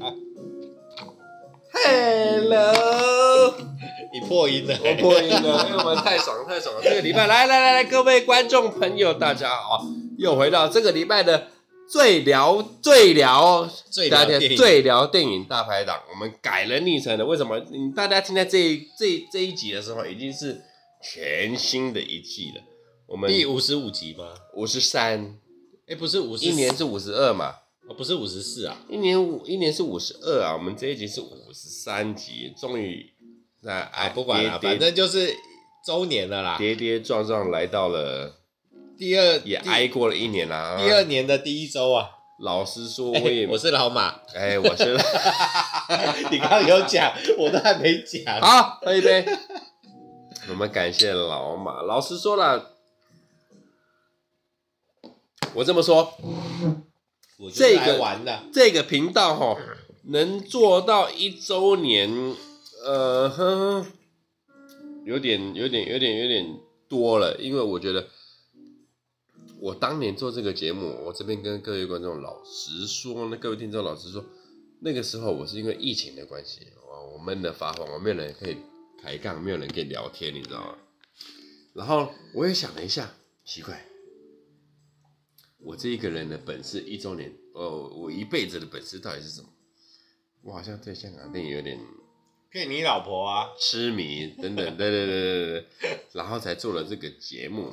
[0.00, 0.12] 啊
[1.72, 3.54] ，Hello，
[4.12, 6.82] 你破音了，我破音了，因为我们太爽太爽了。
[6.82, 9.86] 这个礼拜，来来来来，各位观众朋友，大家好，
[10.18, 11.48] 又回到这个礼拜的
[11.88, 16.02] 最聊最聊最聊电影最聊电影大排档。
[16.10, 17.58] 我们改了昵称了，为什么？
[17.70, 20.60] 你大家听在这一这这一集的时候，已经是
[21.02, 22.62] 全新的一季了。
[23.06, 24.34] 我们第五十五集吗？
[24.54, 25.38] 五十三，
[25.86, 27.54] 哎，不是五十，一年是五十二嘛？
[27.88, 30.54] 哦，不是五十四啊，一年五一年是五十二啊。
[30.54, 33.12] 我们这一集是五十三集，终于
[33.62, 35.34] 那哎，不管了，反正就是
[35.84, 38.40] 周年了啦，跌跌撞撞来到了
[38.98, 40.76] 第二，也挨过了一年啦。
[40.78, 44.96] 第二年的第一周啊，老实说，我也我是老马，哎，我是，
[46.30, 48.40] 你刚刚有讲，我都还没讲。
[48.40, 49.24] 好，喝一杯。
[50.48, 51.82] 我们感谢老马。
[51.82, 52.72] 老实说了。
[55.54, 56.12] 我这么说，
[57.38, 59.60] 我这个玩的这个频道哈，
[60.04, 62.34] 能做到一周年，
[62.84, 63.86] 呃哼，
[65.04, 68.08] 有点有点有点有点多了，因为我觉得
[69.60, 74.24] 我当年做这个节目，我这边跟各位观众老实说，那各位听众老实说，
[74.80, 76.60] 那个时候我是因为疫情的关系，
[77.12, 78.56] 我闷得发慌，我没有人可以
[79.02, 80.74] 抬杠，没有人可以聊天，你知道吗？
[81.74, 83.14] 然后我也想了一下，
[83.44, 83.86] 奇怪。
[85.66, 89.48] 我这一个人的本事一周年，哦，我一辈子的本事到底是什么？
[90.42, 91.76] 我好像对香港电影有点
[92.48, 97.72] 骗你老婆啊，痴迷等等，对对对对对，然后才做了这个节目，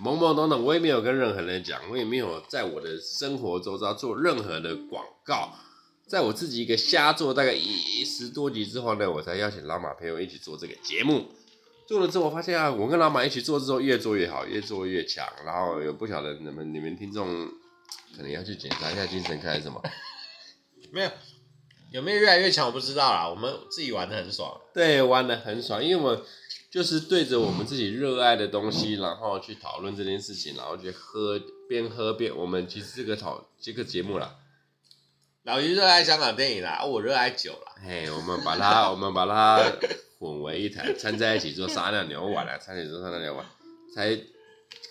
[0.00, 5.52] 懵懵懂懂，我也没有跟任何人讲，我也没有在我的生活周遭做任何的广告，
[6.06, 11.26] 在我自己一个瞎做大概一十多集之后呢，我才邀请老马陪我一起做这个节目。
[11.88, 15.26] 做了之后，我发现啊，我跟老马一起做之后，越做越好，越做越强。
[15.42, 17.46] 然后有不晓得你们你们听众
[18.14, 19.82] 可能要去检查一下精神科还是什么？
[20.92, 21.10] 没有，
[21.92, 22.66] 有没有越来越强？
[22.66, 23.26] 我不知道啦。
[23.26, 26.22] 我们自己玩的很爽，对，玩的很爽，因为我们
[26.70, 34.36] 就是对着我们自己热爱的东西，然后去讨论这件事情，然后去喝，边喝边我们其实这个讨这个节目啦，
[35.44, 37.72] 老于热爱香港电影啦，我热爱酒啦。
[37.82, 39.72] 嘿，我们把它，我们把它。
[40.18, 43.46] 混为一谈，掺在一起做撒尿牛丸了，掺在一起做撒尿牛丸，
[43.94, 44.18] 才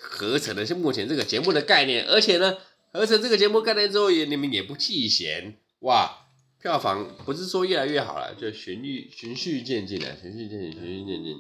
[0.02, 2.06] 合成的是目前这个节目的概念。
[2.08, 2.58] 而且呢，
[2.94, 6.28] 合成这个节目概念之后，也你们也不弃嫌哇，
[6.62, 11.36] 票房不是说越来越好了，就循序循序渐进的，循序渐进，循序渐进。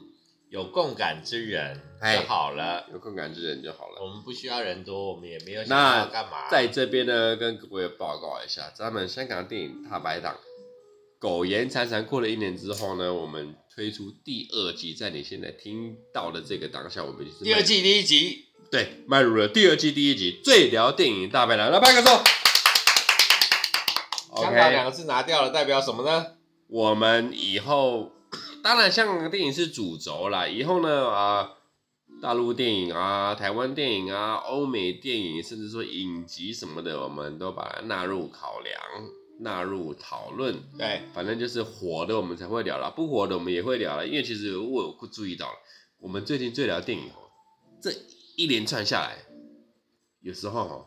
[0.50, 4.02] 有共感之人就好了，有共感之人就好了。
[4.02, 6.50] 我们不需要人多，我们也没有想要干嘛。
[6.50, 10.38] 在这边呢，跟各位报告一下，咱们香港电影大白档。
[11.20, 22.24] 苟延残喘过了一年之后呢，我们推出第二季，在你现在听到的这个当下，我们就是第二季第一集，对，迈入了第二季第一集，最聊电影大排档，来拍个手。
[24.36, 26.26] 香港两个字拿掉了，代表什么呢？
[26.66, 28.14] 我们以后
[28.64, 31.58] 当然香港电影是主轴啦，以后呢啊、呃，
[32.20, 38.82] 大陆电影啊、台湾电影啊、欧美电影，甚至说影集什么的，我们都把它纳入考量。
[39.40, 44.08] 纳入讨论，对，反正就是火的我们才会聊了，不火的我们也会聊了。
[44.08, 45.52] 因为其实我有注意到，
[46.00, 47.30] 我们最近最聊电影哦，
[47.82, 47.92] 这
[48.36, 49.18] 一连串下来，
[50.22, 50.86] 有时候哈，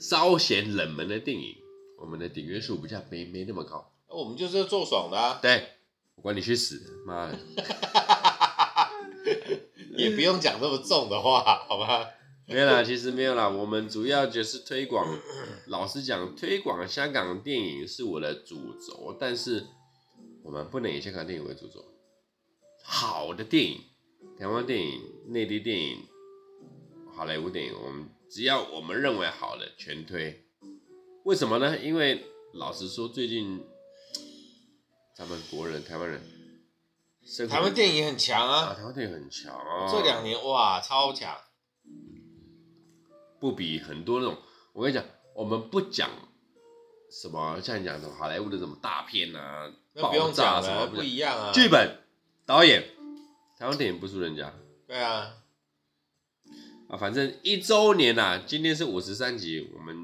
[0.00, 1.56] 稍显冷门的电影，
[1.98, 3.92] 我们的点阅数比较没没那么高。
[4.08, 5.68] 我们就是做爽的啊，对，
[6.16, 7.38] 我管你去死，妈的，
[9.96, 12.08] 也不用讲这么重的话，好吧？
[12.50, 13.48] 没有啦，其实没有啦。
[13.48, 15.06] 我们主要就是推广，
[15.68, 19.66] 老实讲，推广香港电影是我的主轴，但是
[20.42, 21.84] 我们不能以香港电影为主轴。
[22.82, 23.80] 好的电影，
[24.36, 26.08] 台湾电影、内地电影、
[27.14, 30.44] 好莱坞电影，我们只要我们认为好的全推。
[31.22, 31.78] 为什么呢？
[31.78, 33.64] 因为老实说，最近
[35.16, 36.20] 咱们国人、台湾人，
[37.48, 41.36] 台湾电影很强啊，啊，台湾电影很强啊，这两年哇，超强。
[43.40, 44.36] 不比很多那种，
[44.74, 45.02] 我跟你讲，
[45.34, 46.10] 我们不讲
[47.10, 51.98] 什么像你讲的好莱坞的什么大片啊，爆炸什么不，不一样啊，剧本、
[52.44, 52.84] 导演，
[53.58, 54.52] 台湾电影不输人家。
[54.86, 55.36] 对啊，
[56.88, 59.96] 啊，反正一周年呐、啊，今天是五十三集，我们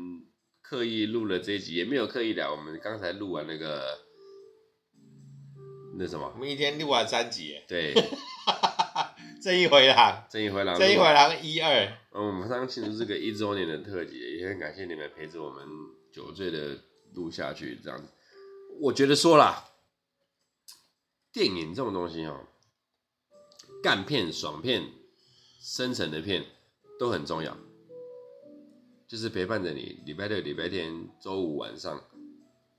[0.62, 3.99] 刻意录了这一集，也没有刻意聊，我们刚才录完那个
[5.99, 7.93] 那什么，我们一天录完三集，对。
[9.43, 11.87] 这一回廊，正义回廊，正义回廊一二。
[12.17, 15.63] 嗯，我们马上庆祝这个一周年的特辑，也很感谢你们陪着我们
[16.11, 16.79] 酒醉的
[17.13, 18.09] 录下去，这样子。
[18.81, 19.69] 我觉得说啦，
[21.31, 22.47] 电影这种东西哦，
[23.83, 24.91] 干片、爽片、
[25.61, 26.47] 深层的片
[26.99, 27.55] 都很重要，
[29.07, 32.03] 就是陪伴着你礼拜六、礼拜天、周五晚上，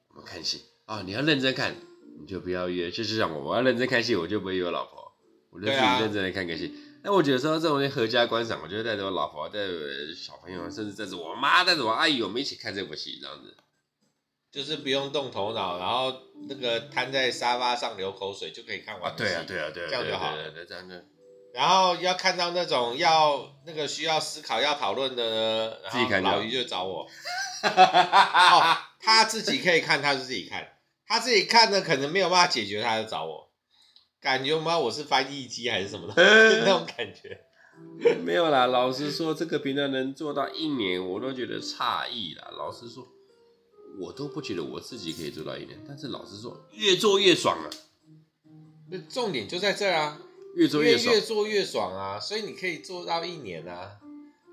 [0.10, 1.76] 我们看戏啊，你要认真看，
[2.20, 2.90] 你就不要约。
[2.90, 5.12] 就是像我，我要认真看戏，我就不会约我老婆，
[5.52, 6.74] 我就自己认真的看个戏。
[7.08, 13.56] 那、啊、我觉得说这种合家观赏，我就带着我老婆、带着小朋友，甚至带着我妈、带着我阿姨，我们一起看这部戏，这样子，
[14.52, 16.14] 就是不用动头脑，然后
[16.50, 19.16] 那个瘫在沙发上流口水就可以看完。
[19.16, 20.96] 对啊，对啊，对啊，这样就好了，这样就。
[21.54, 26.22] 然后要看到那种要那个需要思考、要讨论的呢，自己看。
[26.22, 27.08] 老于就找我。
[27.64, 30.74] 哦，他自己可以看，他就自己看。
[31.08, 33.47] 他自己看呢，可能没有办法解决，他就找我。
[34.22, 34.78] 感觉吗？
[34.78, 36.14] 我是翻译机还是什么的？
[36.66, 37.42] 那种感觉。
[38.26, 42.50] 没有啦，老实说，这个频道能做到一年，我都觉得诧异啦。
[42.58, 43.08] 老实说，
[44.00, 45.80] 我都不觉得我自己可以做到一年。
[45.88, 47.70] 但是老实说，越做越爽啊。
[48.90, 50.20] 那重点就在这儿啊。
[50.56, 52.20] 越做越爽，越做越爽啊！
[52.20, 54.00] 所以你可以做到一年啊。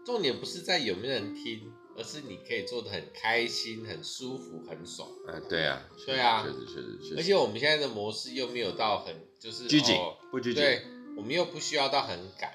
[0.05, 5.09] 重点不是在有没有人听，而是你可以做的很开心、很舒服、很爽。
[5.29, 7.15] 嗯，对啊，对啊，确实确实确实。
[7.17, 10.63] 而且我们现在的模式又没有到很就是拘谨，哦、不拘谨。
[10.63, 10.83] 对，
[11.17, 12.51] 我们又不需要到很赶，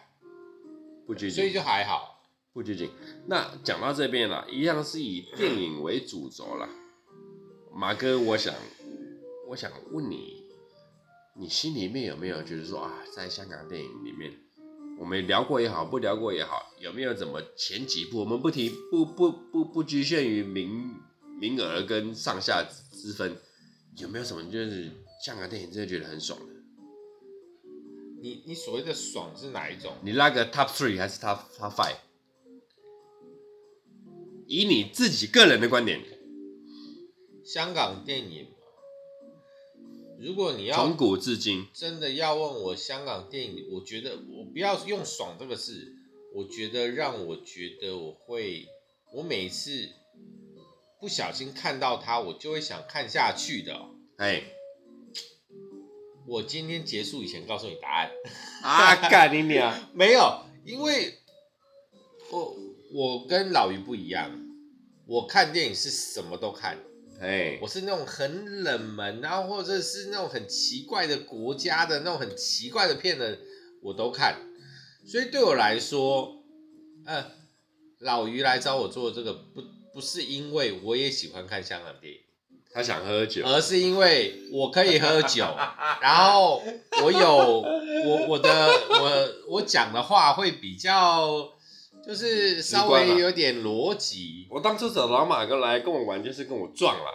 [1.05, 2.89] 不拘谨，所以就还好，不拘谨。
[3.27, 6.69] 那讲到这边了，一样是以电影为主轴了。
[7.73, 8.53] 马哥，我想，
[9.47, 10.47] 我想问你。
[11.35, 14.33] 你心里面有没有觉得说啊，在香港电影里面，
[14.99, 18.19] 我们聊过也好，不聊过也好，有没有怎么前几步？
[18.19, 20.93] 我们不提，不不不不局限于名
[21.39, 23.37] 名额跟上下之分，
[23.95, 24.91] 有没有什么就是
[25.25, 26.53] 香港电影真的觉得很爽的？
[28.21, 29.93] 你你所谓的爽是哪一种？
[30.03, 31.95] 你拉个 top three 还是 top top five？
[34.47, 36.01] 以你自己个人的观点，
[37.45, 38.47] 香港电影。
[40.21, 45.93] 如果你要从古至今真的要问我香港电影，我觉得我不要用“爽”这个字，
[46.35, 48.67] 我觉得让我觉得我会，
[49.13, 49.89] 我每次
[50.99, 53.79] 不小心看到它，我就会想看下去的。
[54.17, 54.43] 哎，
[56.27, 58.11] 我今天结束以前告诉你答案
[58.61, 58.95] 啊！
[59.09, 59.73] 干你娘！
[59.95, 61.13] 没有，因为
[62.29, 62.57] 我
[62.91, 64.29] 我跟老于不一样，
[65.07, 66.77] 我看电影是什么都看。
[67.21, 73.37] 哎我是那种很冷门，然后或者是那种很奇怪的国家的那种很奇怪的片的，
[73.81, 74.37] 我都看。
[75.05, 76.43] 所以对我来说，
[77.05, 77.25] 呃，
[77.99, 79.61] 老于来找我做这个，不
[79.93, 82.19] 不是因为我也喜欢看香港电影，
[82.71, 85.43] 他想喝酒，而是因为我可以喝酒，
[86.01, 86.63] 然后
[87.03, 88.49] 我有我我的
[88.89, 91.58] 我我讲的话会比较。
[92.05, 94.47] 就是稍微有点逻辑。
[94.49, 97.05] 我当初找老马哥来跟我玩，就是跟我撞了。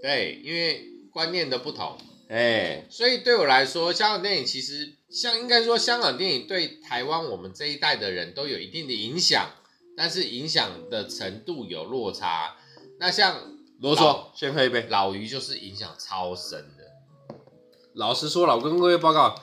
[0.00, 1.96] 对，因为观念的不同，
[2.28, 9.50] 哎、欸，所以对我来说，香港电影其实像应该说，香港电影对台湾我们这一代的人都有一定的影响，
[9.96, 12.56] 但是影响的程度有落差。
[13.00, 14.86] 那像啰嗦，先喝一杯。
[14.88, 17.38] 老于就是影响超深的。
[17.94, 19.34] 老实说，老跟各位报告，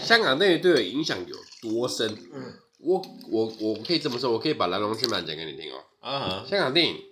[0.00, 2.16] 香港电影对我影响有多深？
[2.32, 2.54] 嗯。
[2.84, 5.82] 我我我可以这么说，我可以把来龙去脉讲给你听哦。
[6.00, 7.02] 啊，香港电影，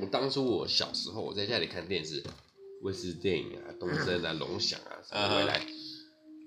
[0.00, 2.24] 我当初我小时候我在家里看电视，
[2.82, 5.60] 卫视电影啊，东森啊，龙翔啊，什么回来。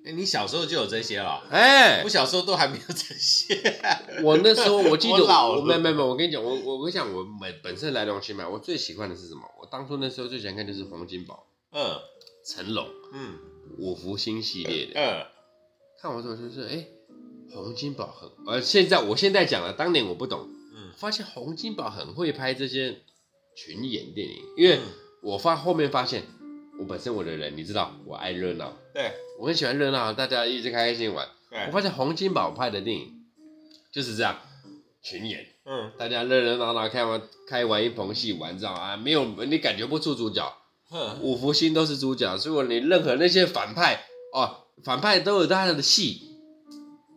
[0.03, 1.43] 哎，你小时候就有这些了？
[1.51, 3.55] 哎，我小时候都还没有这些。
[4.23, 9.41] 我那时候我记得，我没没没，我跟你讲，我我我想我本本身来龙去脉，我最喜欢的是什么？
[9.61, 11.99] 我当初那时候最喜欢看就是洪金宝，嗯，
[12.43, 13.37] 成龙，嗯，
[13.77, 15.27] 五福星系列的，嗯，
[16.01, 16.87] 看完之后就是哎。
[17.53, 23.01] 洪金宝很，呃，现在我现在讲了，当年我不懂，嗯，发现洪金宝很会拍这些
[23.55, 24.79] 群演电影，因为
[25.21, 26.23] 我发后面发现，
[26.79, 31.59] 我本身我的人，你知道，我爱热闹，对，我很喜欢热闹，大家一直开开心心玩，对。
[31.67, 33.25] 我发现洪金宝拍的电影
[33.91, 34.37] 就是这样，
[35.01, 38.95] 群演，嗯，大家热热闹闹开完开完一棚戏完，知道吗？
[38.97, 40.51] 没有你感觉不出主角，
[40.91, 46.30] 嗯，五福星都是主角，所以你任何那些反派哦，反派都有他的戏。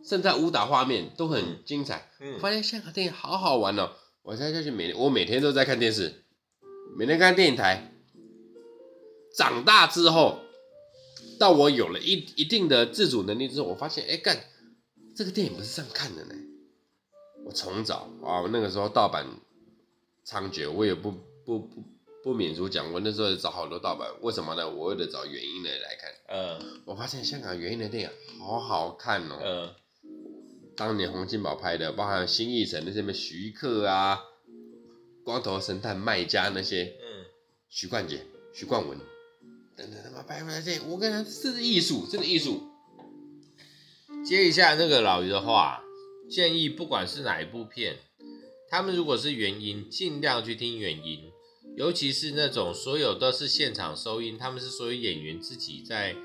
[0.07, 2.09] 甚至武打画面都很精彩。
[2.19, 3.91] 嗯，我发现香港电影好好玩哦。
[4.21, 6.23] 我现在就去每我每天都在看电视，
[6.97, 7.91] 每天看电影台。
[9.35, 10.39] 长大之后，
[11.37, 14.37] 到我有了一一定的自主能力之后，我发现，哎干，
[15.15, 16.35] 这个电影不是这样看的呢。
[17.43, 19.27] 我重找啊，那个时候盗版
[20.25, 21.11] 猖獗，我也不
[21.45, 21.83] 不不
[22.23, 24.67] 不免俗讲，我那时候找好多盗版，为什么呢？
[24.67, 26.11] 我为了找原音的来看。
[26.29, 29.39] 嗯，我发现香港原音的电影好好看哦。
[29.43, 29.75] 嗯。
[30.75, 34.19] 当年洪金宝拍的，包含新艺城那些什么徐克啊、
[35.23, 37.25] 光头神探麦家那些，嗯，
[37.69, 38.97] 许冠杰、徐冠文
[39.75, 42.63] 等等他妈拍出来这，我跟你讲，这是艺术，真的艺术。
[44.25, 45.83] 接一下那个老于的话，
[46.29, 47.97] 建议不管是哪一部片，
[48.69, 51.31] 他们如果是原音，尽量去听原音。
[51.77, 56.15] 尤其是那种所有都是现场收音，他们是所有演员自己在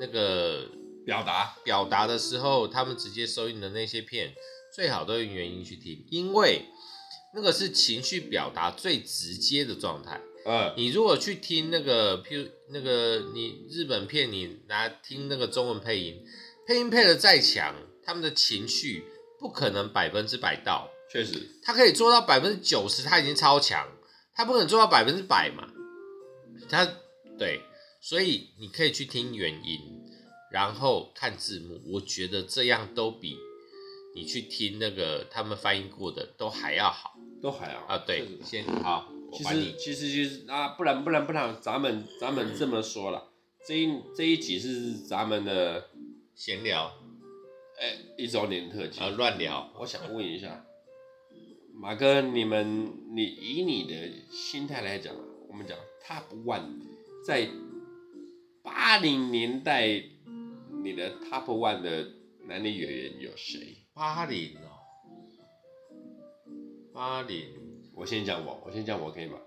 [0.00, 0.68] 那个
[1.04, 4.34] 表达表达的时候，他们直接收音的那些片，
[4.74, 6.66] 最好都用原音去听，因为
[7.34, 10.20] 那个是情绪表达最直接的状态。
[10.46, 16.22] 嗯，你如果去听那个，譬如那个你日本片，你拿听那个中文配音，
[16.66, 19.04] 配音配的再强，他们的情绪
[19.40, 20.90] 不可能百分之百到。
[21.10, 23.88] 确实，他可以做到百分之九十，他已经超强，
[24.34, 25.66] 他不可能做到百分之百嘛。
[26.68, 26.84] 他
[27.38, 27.60] 对，
[28.00, 30.03] 所以你可以去听原音，
[30.54, 33.36] 然后看字幕，我觉得这样都比
[34.14, 37.98] 你去听那个他们翻译过的都还要好，都还要啊。
[38.06, 39.12] 对，先好。
[39.32, 43.32] 其实其实其实啊，不然不然不然，咱们咱们这么说了，
[43.66, 45.90] 这一这一集是咱们的
[46.36, 46.86] 闲聊，
[47.80, 49.72] 哎、欸，一周年特辑啊，乱聊。
[49.80, 50.64] 我想问一下，
[51.74, 55.12] 马哥，你们你以你的心态来讲，
[55.48, 56.78] 我们讲 Top One，
[57.26, 57.48] 在
[58.62, 60.00] 八零年代，
[60.84, 62.06] 你的 Top One 的
[62.46, 63.78] 男女演员有谁？
[63.94, 64.84] 八零哦，
[66.92, 67.48] 八零。
[67.96, 69.38] 我先讲我，我先讲我可以吗？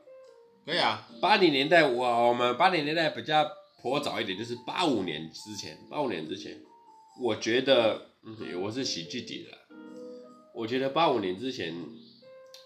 [0.66, 1.08] 可以啊。
[1.22, 3.48] 八零年代，我我们八零年代比较
[3.84, 5.78] 颇早一点，就是八五年之前。
[5.92, 6.60] 八五年之前，
[7.22, 9.56] 我觉得，嗯，我是喜剧底的。
[10.56, 11.72] 我觉得八五年之前，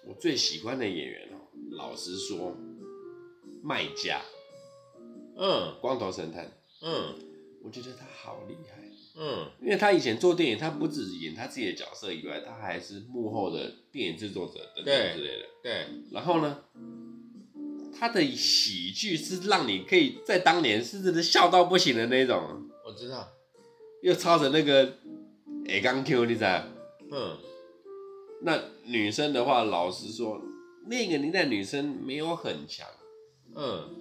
[0.08, 2.56] 我最喜欢的演员哦，老实说，
[3.62, 4.22] 麦家，
[5.36, 6.50] 嗯，光头神探，
[6.82, 7.16] 嗯，
[7.64, 8.80] 我觉得他好厉害。
[9.14, 15.46] 嗯，因为他以前做电影，他不只演他自己的角色以外，他还是幕后的电影制作者等等之类的。
[15.62, 15.74] 对。
[15.74, 16.64] 对，然后呢，
[17.94, 22.70] 他的喜剧是让你可以在当年是真的笑到不行的那种。
[22.86, 23.28] 我知道。
[24.02, 24.98] 又抄着那个
[25.68, 26.64] A 刚 Q，你知道？
[27.12, 27.38] 嗯。
[28.44, 30.42] 那女生的话，老实说，
[30.88, 32.88] 那个年代女生没有很强。
[33.56, 33.94] 嗯。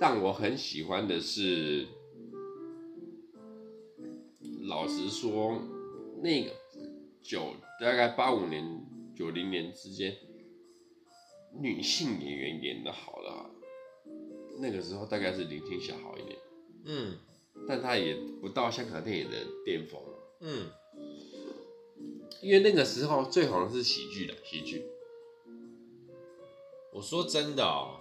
[0.00, 1.86] 但我很喜欢的是。
[4.62, 5.60] 老实说，
[6.22, 6.52] 那个
[7.20, 8.64] 九大概八五年、
[9.16, 10.16] 九零年之间，
[11.60, 13.50] 女性演员演的好了，
[14.60, 16.38] 那个时候大概是林青霞好一点，
[16.84, 17.18] 嗯，
[17.66, 20.00] 但她也不到香港电影的巅峰，
[20.40, 20.70] 嗯，
[22.40, 24.84] 因为那个时候最红的是喜剧的喜剧。
[26.92, 27.98] 我说真的哦，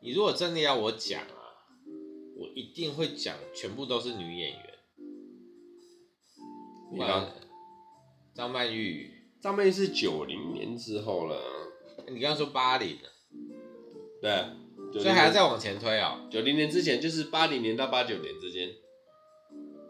[0.00, 1.68] 你如果真的要我讲啊，
[2.36, 4.75] 我一定会讲全部都是女演员。
[6.92, 7.28] 你刚
[8.34, 11.36] 张曼玉，张曼玉是九零年之后了。
[12.08, 12.96] 你刚刚说八零，
[14.20, 14.30] 对，
[14.92, 16.30] 所以还要再往前推啊、喔。
[16.30, 18.70] 九零年之前就是八零年到八九年之间。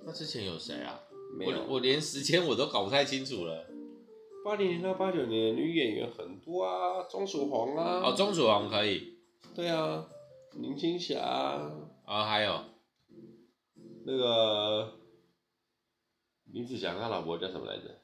[0.04, 1.02] 那之前有谁啊？
[1.38, 3.66] 我我连时间我都搞不太清楚了。
[4.44, 8.00] 八零年到八九年的女演员很多啊，钟楚红啊。
[8.04, 9.18] 哦，钟楚红可以。
[9.54, 10.06] 对啊，
[10.54, 11.18] 林青霞。
[11.20, 11.70] 啊、
[12.06, 12.58] 哦，还有
[14.06, 14.92] 那个。
[16.56, 18.00] 林子祥他老婆叫什么来着？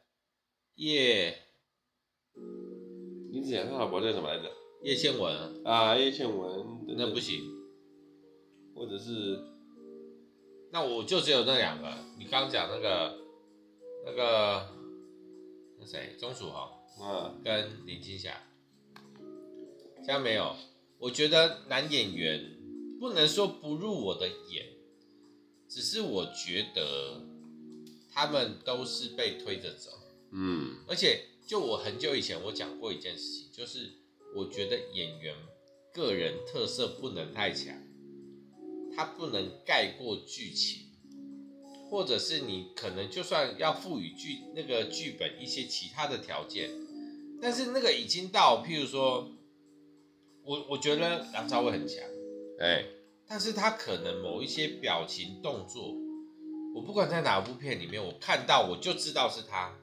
[0.75, 1.39] 叶。
[3.31, 4.53] 林子祥他老婆叫什么来着？
[4.83, 5.65] 叶倩文。
[5.65, 6.85] 啊，叶倩文。
[6.87, 7.41] 那不行。
[8.75, 9.43] 或者是，
[10.71, 11.95] 那我就只有那两个。
[12.19, 13.17] 你刚讲那个，
[14.05, 14.69] 那个，
[15.81, 16.15] 那谁？
[16.21, 17.07] 钟楚红。
[17.09, 17.35] 啊。
[17.43, 18.39] 跟林青霞。
[20.05, 20.55] 这样没有。
[20.99, 22.59] 我觉得男演员
[23.01, 24.67] 不能说不入我的眼，
[25.67, 27.32] 只是我觉得。
[28.15, 29.91] 他们都是被推着走，
[30.33, 33.91] 嗯，而且就我很久以前我讲过一件事情，就是
[34.37, 35.35] 我觉得演员
[35.95, 37.75] 个人特色不能太强，
[38.95, 40.89] 他不能盖过剧情，
[41.89, 46.71] 或者是你可能就算要赋予剧那个剧本一些其他的条件，
[47.41, 49.33] 但是那个已经到，譬如说，
[50.45, 52.05] 我我觉得梁朝伟很强，
[52.61, 52.85] 哎，
[53.27, 56.02] 但是他可能某一些表情动作。
[56.75, 59.77] 我不管在哪部片里面，我看到我就知道是他。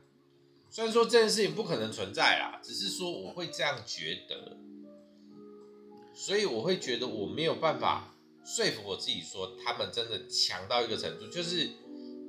[0.71, 4.57] 虽然说这件事情不可能存在啦，只是说我会这样觉得，
[6.13, 8.13] 所以我会觉得我没有办法
[8.45, 11.27] 说服我自己说他们真的强到一个程度。
[11.27, 11.69] 就是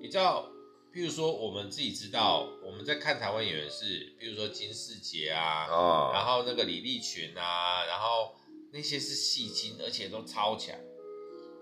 [0.01, 0.51] 你知道，
[0.93, 8.35] 譬如说我们自己知道，我们在看台湾演员是，譬如说金士杰啊，哦，然后那个李立群啊，然后
[8.73, 10.75] 那些是戏精，而且都超强。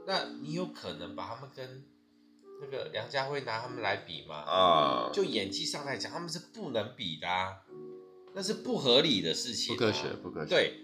[0.07, 1.85] 那你有可能把他们跟
[2.61, 4.37] 那个梁家辉拿他们来比吗？
[4.37, 7.57] 啊，就演技上来讲，他们是不能比的啊，
[8.35, 10.49] 那是不合理的事情啊，不科学，不科学。
[10.49, 10.75] 对，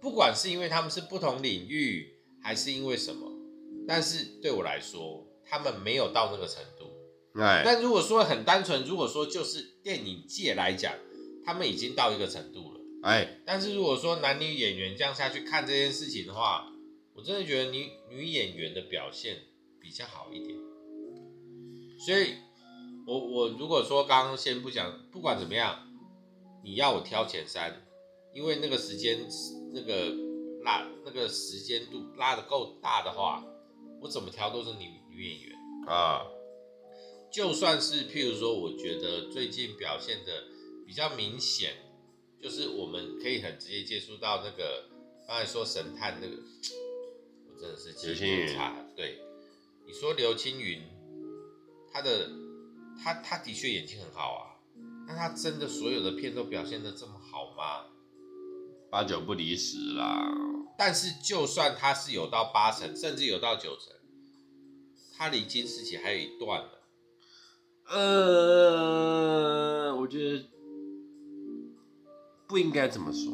[0.00, 3.30] 不管是因为他们是不同领域，还是因为什么，
[3.86, 6.90] 但是对我来说，他们没有到那个程度。
[7.40, 10.94] 哎，但如果说很单纯，如果说就是电影界来讲，
[11.44, 12.80] 他们已经到一个程度了。
[13.02, 16.72] 哎，但是如果说男女演员这样下去看这件事情的话，
[17.14, 19.36] 我真的觉得女女演员的表现
[19.80, 20.56] 比较好一点。
[22.04, 22.34] 所以
[23.06, 25.86] 我我如果说刚刚先不讲，不管怎么样，
[26.64, 27.86] 你要我挑前三，
[28.32, 29.28] 因为那个时间
[29.74, 30.14] 那个
[30.62, 33.44] 拉那个时间度拉的够大的话，
[34.00, 36.24] 我怎么挑都是女女演员啊。
[37.30, 40.44] 就算是譬如说，我觉得最近表现的
[40.86, 41.74] 比较明显，
[42.42, 44.86] 就是我们可以很直接接触到那个
[45.28, 46.34] 刚才说神探那个，
[47.48, 48.74] 我真的是记性差。
[48.96, 49.20] 对，
[49.86, 50.82] 你说刘青云，
[51.92, 52.30] 他的
[53.02, 54.60] 他他的确演技很好啊，
[55.06, 57.86] 那他真的所有的片都表现的这么好吗？
[58.90, 60.32] 八九不离十啦。
[60.78, 63.92] 但是就算他是有到八成，甚至有到九成，
[65.16, 66.70] 他离金士杰还有一段呢。
[67.88, 70.46] 呃，我觉得
[72.48, 73.32] 不应该这么说。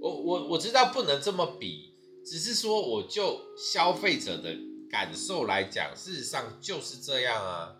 [0.00, 1.92] 我我我知道不能这么比，
[2.24, 4.56] 只是说我就消费者的
[4.90, 7.76] 感受来讲，事实上就是这样啊。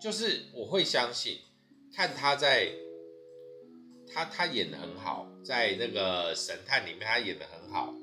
[0.00, 1.38] 就是我会相信，
[1.94, 2.70] 看他在，
[4.12, 7.94] 他他演的很好，在那个神探里面他演的很好，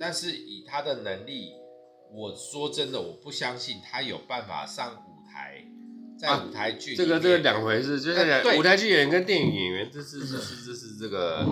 [0.00, 1.52] 但是以他的能力，
[2.12, 5.64] 我说真的，我不相信他有办法上舞台。
[6.16, 11.44] 在舞台剧、啊，这个这个两回事，就是两舞台剧演员跟电影演员，这是这是这是这个，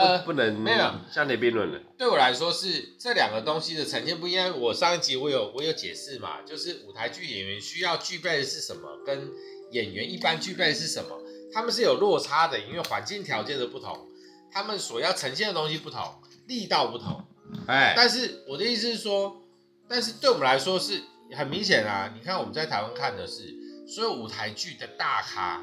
[0.00, 1.80] 呃，不能没有相提并论了。
[1.98, 4.58] 对我来说是这两个东西的呈现不一样。
[4.58, 9.30] 我上一集我有我有解释嘛，就是舞台剧演员需要具备的是什么，跟
[9.72, 11.20] 演员一般具备的是什么，
[11.52, 14.08] 他们是有落差的，因为环境条件的不同，
[14.50, 17.24] 他们所要呈现的东西不同，力道不同。
[17.66, 19.42] 哎，但是我的意思是说，
[19.88, 21.02] 但是对我们来说是。
[21.32, 23.54] 很明显啊，你看我们在台湾看的是
[23.86, 25.62] 所有舞台剧的大咖，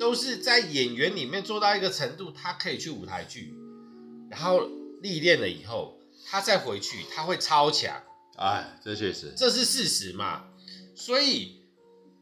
[0.00, 3.54] 都是在演员里面做到一个程度，他可以去舞台剧，
[4.30, 4.68] 然后
[5.00, 8.02] 历练了以后，他再回去，他会超强。
[8.36, 10.50] 哎，这确实，这是事实嘛。
[10.94, 11.62] 所以，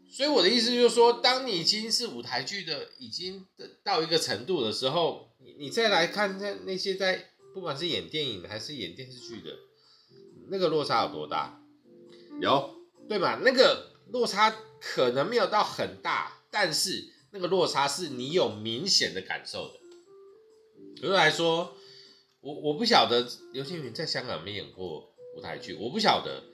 [0.08, 3.46] 所以我的意思就是说，当你已经是舞台剧的，已经
[3.82, 9.50] 到一个程度的时候，你你再来看那那些在不管是演电影的还是演电视剧的，
[10.48, 11.60] 那个落差有多大？
[12.40, 12.76] 有
[13.08, 13.40] 对吧？
[13.42, 19.80] 那个落差可能没有到很大，但是那个落差是你有明显的感受的。
[20.94, 21.75] 比如来说，
[22.46, 26.44] 我我不晓得刘青云在香港没演过舞台剧，我不晓得。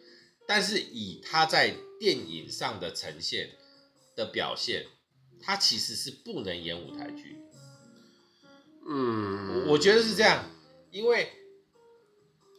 [0.47, 3.51] 但是以他在电影上的呈现
[4.17, 4.87] 的表现，
[5.43, 7.37] 他其实是不能演舞台剧。
[8.89, 10.51] 嗯，我觉得是这样，
[10.91, 11.31] 因为。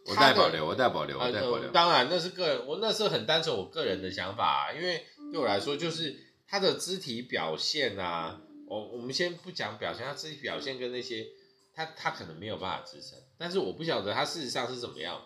[0.06, 1.72] 我带保留，我带保留，我带保留。
[1.72, 4.74] 当然，那是个人，我那是很单纯我个人的想法啊。
[4.74, 6.14] 因为对我来说，就是
[6.46, 11.26] 他的肢体表现啊，我我们先不讲表现，他肢体表现跟那些，
[11.74, 13.18] 他他可能没有办法支撑。
[13.38, 15.22] 但是我不晓得他事实上是怎么样。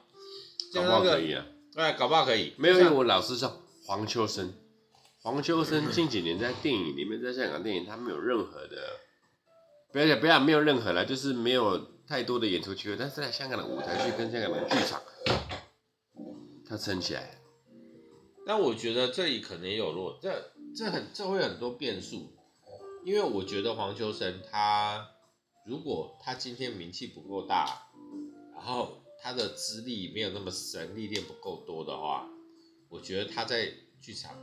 [0.73, 1.45] 搞不好可以啊。
[1.73, 2.53] 对，搞不好可以。
[2.57, 4.53] 没有，因为我老实说，黄秋生，
[5.21, 8.99] 黄秋生近几年在电影里面，在香港电影，他没有任何的，
[9.91, 11.95] 不要讲，不要没有任何了，就是没有。
[12.07, 15.01] 太多的演出机会，但是在香港的舞台剧跟香港的剧场，
[16.65, 17.41] 他撑起来。
[18.45, 22.33] 但我觉得这里可能也有落，这这很这会很多变数，
[23.03, 25.05] 因为我觉得黄秋生他
[25.65, 27.86] 如果他今天名气不够大，
[28.57, 32.27] 然后他的资历没有那么深，历练不够多的话，
[32.89, 34.35] 我觉得他在剧场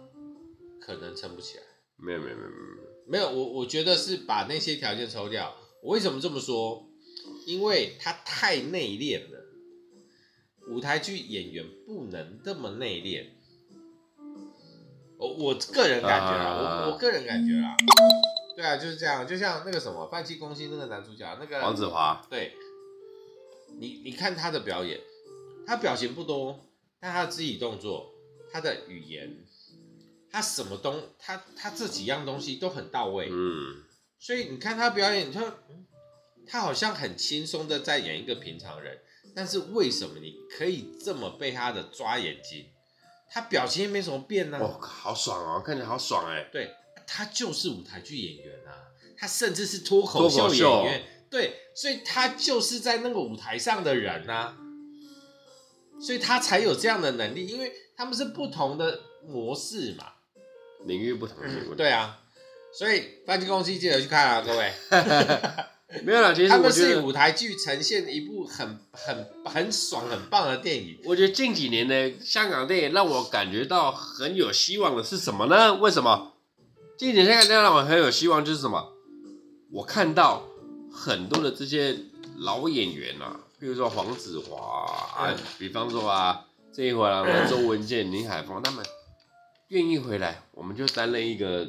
[0.80, 1.64] 可能撑不起来。
[1.96, 2.62] 没有没有没有没有
[3.06, 5.54] 没有，我我觉得是把那些条件抽掉。
[5.82, 6.88] 我为什么这么说？
[7.46, 9.44] 因为他太内敛了，
[10.68, 13.26] 舞台剧演员不能这么内敛。
[15.18, 17.76] 我我个人感觉啊，啊我我个人感觉啊，
[18.56, 19.26] 对啊，就是这样。
[19.26, 22.52] 就像那个什么《半气攻心》那个男主角，那个黄子华，对，
[23.78, 25.00] 你你看他的表演，
[25.66, 26.60] 他表情不多，
[27.00, 28.14] 但他的肢体动作、
[28.52, 29.44] 他的语言，
[30.30, 33.28] 他什么东，他他这几样东西都很到位。
[33.30, 33.84] 嗯，
[34.18, 35.54] 所以你看他表演，他。
[36.46, 38.98] 他好像很轻松的在演一个平常人，
[39.34, 42.66] 但是为什么你可以这么被他的抓眼睛？
[43.30, 44.62] 他表情也没什么变呢、啊。
[44.62, 46.50] 哦，好爽哦，看起来好爽哎。
[46.52, 46.70] 对，
[47.06, 51.13] 他就是舞台剧演员啊，他甚至是脱口秀演员。
[51.34, 54.56] 对，所以他就是在那个舞台上的人啊，
[56.00, 60.12] 所以他才有这样的能力，因为他们是不同的模式嘛，
[60.86, 61.48] 领域不同的。
[61.48, 62.20] 嗯、对啊，
[62.72, 64.72] 所以饭戏攻心记得去看啊，各位。
[66.04, 71.00] 没有啦，其实他们是以舞台剧呈现一部很很很爽很棒的电影。
[71.04, 75.74] 我觉得近几年的香港电影让我感觉到很有希望的是什么呢？
[75.74, 76.34] 为什么？
[76.96, 78.92] 近几年香港电影让我很有希望就是什么？
[79.72, 80.44] 我看到
[80.94, 81.98] 很多的这些
[82.38, 88.86] 老演员啊，比如说黄子华啊，啊，比方说啊，这一回来的周文健、林海峰他们
[89.68, 91.68] 愿意回来，我们就担任一个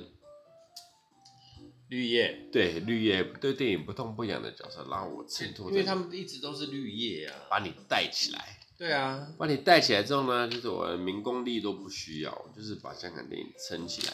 [1.90, 8.60] 绿叶，对绿叶对电影不痛不痒的角色，让我衬托，因为他们一直都是绿叶啊，把你带起来。
[8.78, 14.14] 对啊，把你带起来之后呢，就是我的名工力都不需要，就是把香港电影撑起来。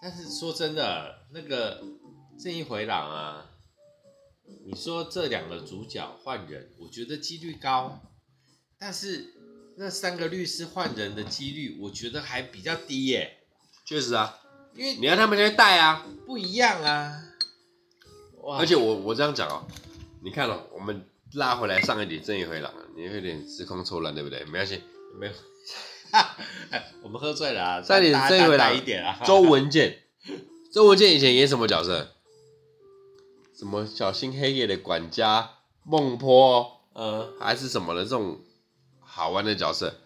[0.00, 1.82] 但是说真的，那个
[2.42, 3.44] 正义回廊啊，
[4.66, 8.00] 你说这两个主角换人，我觉得几率高，
[8.78, 9.34] 但是
[9.76, 13.38] 那三个律师换人的几率，我觉得还比较低耶。
[13.84, 14.38] 确实啊，
[14.74, 17.24] 因为你要他们来带啊，不一样啊。
[18.58, 19.66] 而且我我这样讲哦，
[20.22, 21.04] 你看哦，我们。
[21.34, 24.42] 拉回来上一点正义回廊，你有点时空错乱，对不对？
[24.46, 24.82] 没关系，
[25.20, 25.32] 没有，
[27.04, 27.82] 我们喝醉了啊！
[27.82, 29.20] 上一点正义回廊一点啊！
[29.26, 30.04] 周文健，
[30.72, 32.16] 周文健以前演什么角色？
[33.58, 35.50] 什么小心黑夜的管家、
[35.82, 38.38] 孟婆，嗯，还是什么的这种
[39.00, 39.96] 好玩的角色？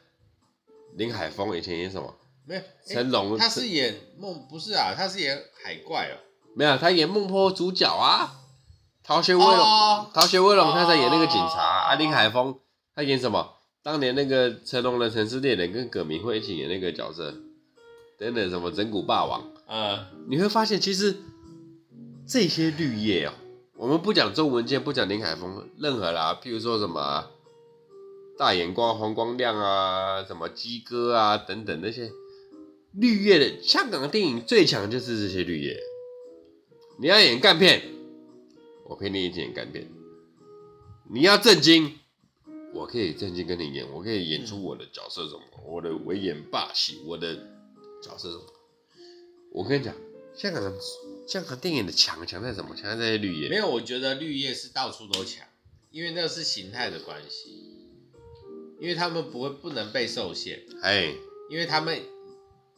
[0.97, 2.15] 林海峰以前演什么？
[2.47, 6.17] 没有，成龙，他是演孟，不是啊，他是演海怪哦。
[6.57, 8.39] 没有，他演孟婆主角啊。
[9.05, 11.91] 逃学威龙，逃学威龙，他在演那个警察。
[11.91, 12.59] 啊林海峰，
[12.95, 13.57] 他演什么？
[13.83, 17.35] 当年那个成龙的《城市猎人》跟葛明辉一起演那个角色，
[18.19, 19.53] 等等什么整蛊霸王。
[19.67, 21.17] 呃，你会发现其实
[22.27, 23.33] 这些绿叶哦，
[23.83, 27.33] 我们不讲周文健，不讲林海峰，任何啦，譬如说什么
[28.39, 32.13] 大眼光、黄光亮啊，什么鸡哥啊等等那些
[32.93, 35.77] 绿叶的香港电影最强就是这些绿叶。
[37.01, 37.83] 你要演干片。
[38.85, 39.91] 我陪你一起演干片，
[41.11, 41.99] 你要震惊，
[42.75, 47.35] 我可以震惊跟你演，我可以演出我的角色什么，我的威严霸气，我的
[48.01, 48.45] 角色什么。
[49.53, 49.93] 我跟你讲，
[50.37, 50.73] 香港人
[51.27, 52.75] 香港电影的强强在什么？
[52.75, 53.49] 强在这些绿叶。
[53.49, 55.47] 没有，我觉得绿叶是到处都强，
[55.91, 57.89] 因为那是形态的关系，
[58.81, 61.15] 因为他们不会不能被受限，哎，
[61.49, 62.03] 因为他们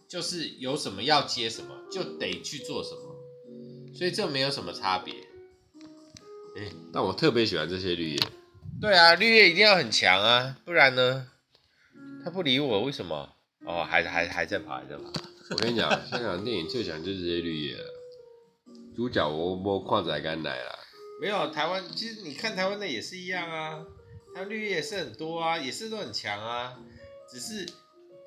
[0.07, 5.15] 就是有什么要接什么，就得去做什么，所以这没有什么差别。
[6.57, 8.19] 哎、但我特别喜欢这些绿叶。
[8.81, 11.29] 对啊，绿叶一定要很强啊，不然呢？
[12.23, 13.31] 他不理我，为什么？
[13.67, 15.11] 哦，还还还在跑，还在跑。
[15.51, 17.85] 我跟你讲，香港电影最强就是这些绿叶了。
[18.95, 20.79] 主角我我矿仔干来了。
[21.21, 23.85] 没有台湾，其实你看台湾的也是一样啊，
[24.35, 26.79] 它绿叶也是很多啊，也是都很强啊，
[27.31, 27.67] 只是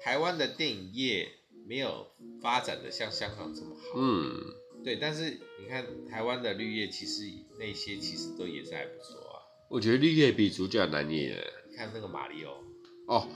[0.01, 1.29] 台湾的电影业
[1.67, 2.07] 没有
[2.41, 3.81] 发展的像香港这么好。
[3.95, 4.41] 嗯。
[4.83, 7.23] 对，但是你看台湾的绿叶，其实
[7.59, 9.41] 那些其实都也是还不错啊。
[9.69, 11.35] 我觉得绿叶比主角难演。
[11.69, 12.63] 你看那个马里奥，
[13.07, 13.27] 哦，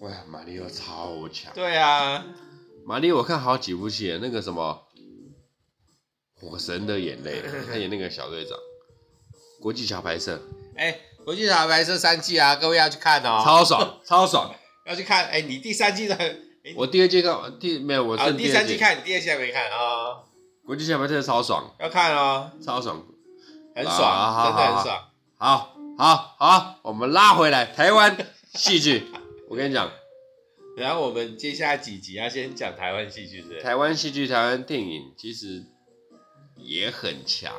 [0.00, 1.54] 哇，马里奥超强。
[1.54, 2.26] 对啊，
[2.84, 4.86] 马里奥我看好几部戏，那个什么
[6.42, 8.58] 《火神的眼泪》，他演那个小队长。
[9.60, 10.42] 国际桥牌社，
[10.74, 14.52] 哎，国际桥牌社三季啊，各位要去看哦，超爽， 超爽，
[14.84, 15.26] 要去看。
[15.26, 16.18] 哎，你第三季的。
[16.74, 18.32] 我第二季看，第没有我第。
[18.32, 19.76] 第三季看，你第二季还没看啊？
[19.78, 20.24] 哦、
[20.66, 23.06] 国际桥牌社超爽，要看哦，超爽，
[23.76, 25.08] 很爽，啊、真的很爽。
[25.36, 28.16] 好，好，好，我们拉回来台湾
[28.54, 29.06] 戏剧。
[29.48, 29.92] 我跟你讲，
[30.76, 35.64] 然后我们接下来几集要先讲台湾戏剧，台湾戏剧、台湾电影其实
[36.64, 37.54] 也很强。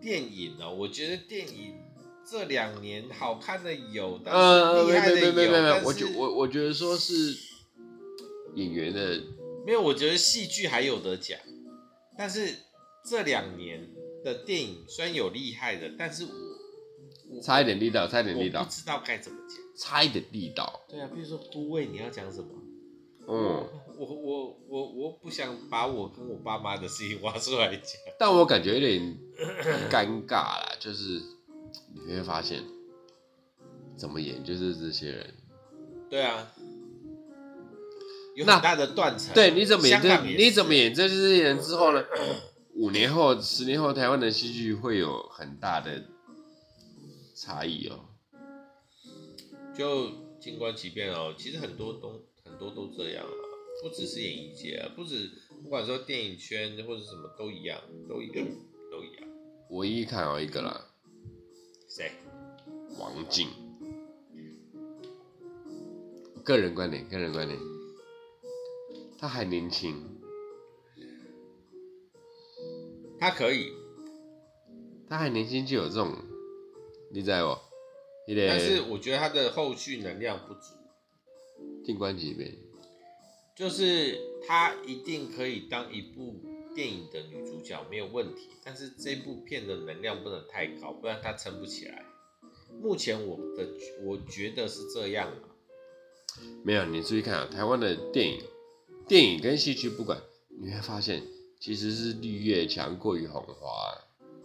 [0.00, 1.74] 电影呢、哦，我觉得电影
[2.28, 7.36] 这两年好看的有，但是厉害的有，没没没我觉我我觉得说是。
[8.54, 9.22] 演员的
[9.66, 11.38] 没有，我觉得戏剧还有得讲，
[12.16, 12.54] 但是
[13.04, 13.86] 这两年
[14.24, 16.24] 的电影虽然有厉害的，但是
[17.28, 20.86] 我差一点力道，差一点力道，不知道该怎么讲，差一点力道。
[20.88, 22.48] 对啊，比如说孤味，你要讲什么？
[23.28, 23.66] 嗯，
[23.98, 29.18] 我我我我不想把我跟我爸妈的事情挖出来讲，但我感觉有点
[29.90, 31.20] 尴尬啦，就是
[32.06, 32.62] 你会发现
[33.96, 35.34] 怎么演就是这些人，
[36.08, 36.52] 对啊。
[38.36, 39.32] 有很大的断层。
[39.32, 40.20] 对，你怎么演这？
[40.36, 42.04] 你怎么演这些人之后呢？
[42.76, 46.04] 五年后、十年后，台湾的戏剧会有很大的
[47.34, 48.10] 差异哦。
[49.74, 51.34] 就静观其变哦。
[51.38, 53.32] 其实很多都很多都这样啊，
[53.82, 55.30] 不只是演艺界啊，不止
[55.62, 58.46] 不管说电影圈或者什么都一样，都一样，
[58.90, 59.28] 都一样。
[59.68, 60.86] 唯一看好一个啦。
[61.86, 62.12] 谁？
[62.98, 63.48] 王静。
[66.42, 67.60] 个人观点，个人观点。
[69.18, 70.02] 他还年轻，
[73.18, 73.70] 他可以，
[75.10, 76.14] 他还年轻就有这种，
[77.12, 78.34] 你知道不？
[78.34, 80.75] 但是我觉得他的后续能量不足。
[81.84, 82.54] 静观其变，
[83.54, 86.40] 就是她一定可以当一部
[86.74, 92.04] 电影的女主角没有问题，但是这部片的能量不能太高，不然她撑不起来。
[92.82, 93.68] 目前我的
[94.04, 95.48] 我觉得是这样啊。
[96.62, 98.42] 没有，你注意看啊，台湾的电影、
[99.08, 100.20] 电影跟戏剧不管，
[100.60, 101.22] 你会发现
[101.58, 103.96] 其实是绿叶强过于红花，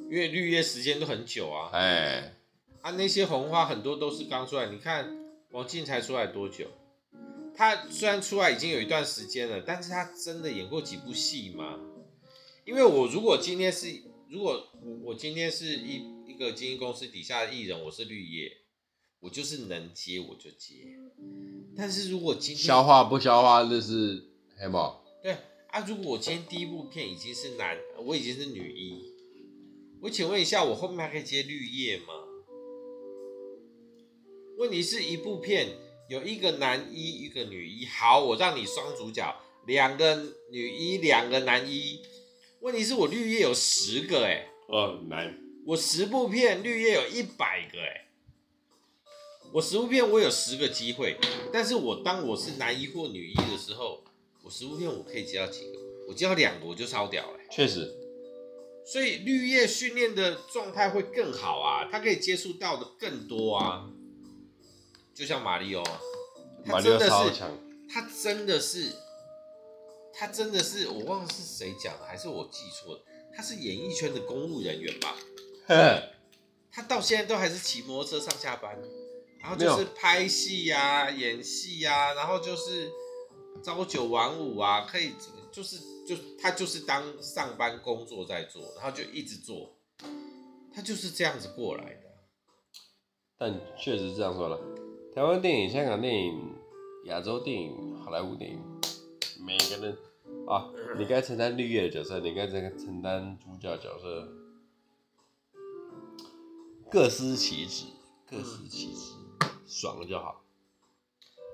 [0.10, 1.70] 因为绿叶时间都很久啊。
[1.74, 2.36] 哎，
[2.82, 6.68] 啊，那些红花很多都是刚出来，你看王静才出来多久？
[7.56, 11.80] 他虽然出来已经有一段时间了，但是他真的演过几部戏吗？
[12.66, 18.52] 因为我如果今天是，如果我我今天是一一个经纪公司底下的艺人，我是绿叶，
[19.20, 20.76] 我就是能接我就接。
[21.76, 25.04] 但是如果今天消化不消化那是黑猫。
[25.22, 25.36] 对
[25.68, 29.02] 啊，如果我今天第一部片已经是男，我已经是女一，
[30.02, 32.14] 我请问一下，我后面还可以接绿叶吗？
[34.58, 35.70] 问题是一部片
[36.12, 39.34] 有一个男一，一个女一，好，我让你双主角，
[39.66, 40.14] 两个
[40.52, 42.02] 女一，两个男一。
[42.60, 45.40] 问题是我绿叶有十个哎，哦，难。
[45.66, 48.10] 我十部片绿叶有一百个哎，
[49.54, 51.16] 我十部片我有十个机会，
[51.54, 54.04] 但是我当我是男一或女一的时候，
[54.44, 55.80] 我十部片我可以接到几个？
[56.10, 57.40] 我接到两个我就超屌了。
[57.50, 57.90] 确实，
[58.86, 63.90] 所以绿叶训练的状态会更好啊，他可以接触到的更多啊。
[65.14, 65.84] 就像马里奥，
[66.66, 67.42] 他真的是，
[67.90, 68.92] 他真的是。
[70.14, 73.02] 他真的是，我忘了是谁讲的，还是我记错了？
[73.34, 75.16] 他是演艺圈的公务人员吧？
[76.70, 78.78] 他到现在都还是骑摩托车上下班，
[79.40, 82.92] 然后就是拍戏呀、啊、演戏呀、啊，然后就是
[83.64, 85.14] 朝九晚五啊，可以
[85.50, 89.78] 就是就他就是当上班工作在做，然后就一直做，
[90.76, 92.02] 他就是这样子过来的。
[93.38, 94.60] 但确实这样说了，
[95.14, 96.56] 台湾电影、香港电影、
[97.04, 98.60] 亚洲电影、好莱坞电影，
[99.46, 99.98] 每个人。
[100.48, 104.30] 啊，你该承担绿叶的角色，你该承承担主角角色，
[106.90, 107.88] 各司其职，
[108.30, 109.12] 各司其职，
[109.68, 110.42] 爽了就好。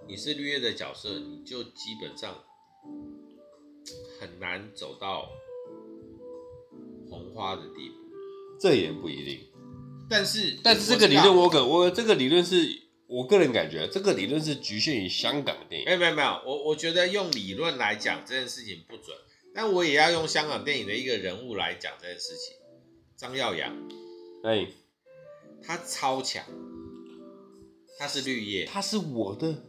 [0.08, 2.36] 你是绿叶的角色，你就基本上
[4.20, 5.30] 很难走到
[7.10, 7.96] 红花的地步。
[8.60, 9.48] 这也不一定，
[10.08, 12.86] 但是但是这个理论我可我这个理论是。
[13.08, 15.86] 我个人感觉，这个理论是局限于香港电影。
[15.86, 19.18] 没有没有没有，我我觉得用理论来讲这件事情不准，
[19.56, 22.56] 但我也要用香港电影的一个人物来讲这件事情。
[23.16, 23.74] 张耀扬，
[24.44, 24.74] 哎、欸，
[25.64, 26.44] 他超强，
[27.98, 29.64] 他是绿叶，他是我的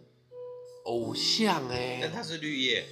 [0.85, 2.85] 偶像哎、欸，但他是绿叶，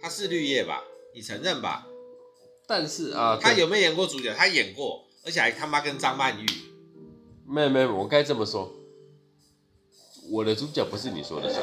[0.00, 0.84] 他是绿叶吧？
[1.14, 1.86] 你承认吧？
[2.66, 4.32] 但是啊，他有没有演过主角？
[4.32, 6.46] 他演过，而且还他妈跟张曼玉。
[7.44, 8.72] 没有没有，我该这么说。
[10.32, 11.62] 我的主角不是你说的算。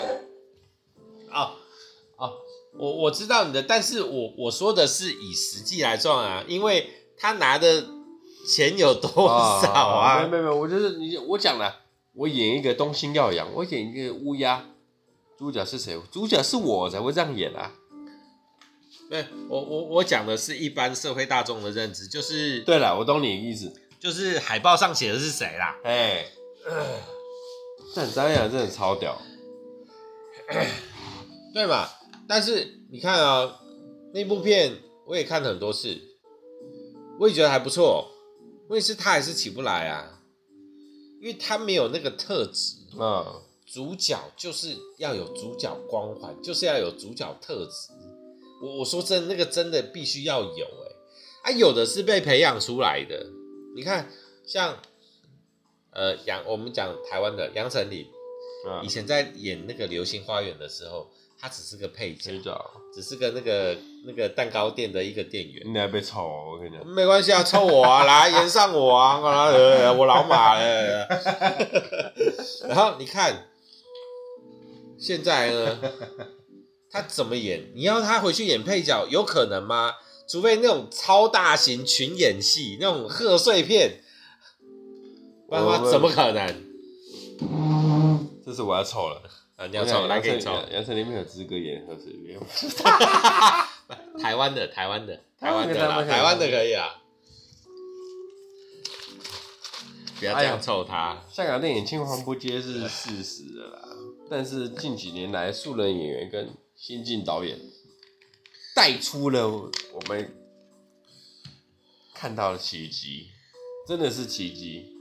[1.31, 1.57] 哦
[2.17, 2.33] 哦，
[2.77, 7.85] 我我知道你的，但是我我说的是以实际来算啊，因为他拿的
[8.47, 10.25] 钱有多少啊？
[10.29, 11.81] 没有没有，我就是你，我讲了，
[12.13, 14.65] 我演一个东星耀阳，我演一个乌鸦，
[15.37, 15.99] 主角是谁？
[16.11, 17.73] 主角是我才会这样演啊。
[19.09, 25.75] 对，我我我讲的是一般社会大众的认知，就是对了，我懂你的意思，就是海报上写的是谁啦？
[25.83, 26.25] 哎。
[26.65, 26.99] 呃
[27.95, 29.19] 但张扬真的超屌，
[31.53, 31.89] 对嘛？
[32.27, 33.59] 但是你看啊、喔，
[34.13, 35.97] 那部片我也看了很多次，
[37.19, 38.11] 我也觉得还不错。
[38.67, 40.21] 问题是他还是起不来啊，
[41.19, 43.41] 因为他没有那个特质啊。
[43.65, 47.91] 主角就是要有主角光环，就是要有主角特质。
[48.63, 53.27] 我我说真的，那个真的必须要有哎、欸，啊，有的是被培养出来的。
[53.75, 54.11] 你看，
[54.45, 54.77] 像。
[55.91, 58.05] 呃，杨，我们讲台湾的杨丞琳，
[58.83, 63.75] 以前在演那个《流星花园》的时候，他只是个配角，只是个那个
[64.05, 65.73] 那个蛋糕店的一个店员。
[65.73, 66.21] 你还被臭，
[66.51, 66.85] 我跟你讲。
[66.85, 69.17] 没关系啊，抽我啊， 来演上我啊，
[69.93, 71.07] 我老马了。
[72.69, 73.47] 然后你看，
[74.99, 75.79] 现在呢，
[76.91, 77.71] 他怎么演？
[77.73, 79.95] 你要他回去演配角，有可能吗？
[80.29, 84.03] 除非那种超大型群演戏，那种贺岁片。
[85.49, 86.69] 不然的话怎么可能？
[88.45, 89.21] 这是我要抽了
[89.55, 89.65] 啊！
[89.67, 90.51] 你要抽，来给你抽。
[90.71, 92.39] 杨丞琳没有资格演何水月。
[94.19, 97.01] 台湾的，台湾的，台湾的台湾的可以啊。
[100.19, 101.21] 不要这样抽他。
[101.31, 103.87] 香港电影青黄不接是事实的啦，
[104.29, 107.57] 但是近几年来素人演员跟新晋导演
[108.75, 110.35] 带出了我们
[112.13, 113.29] 看到的奇迹，
[113.87, 114.98] 真的是奇迹。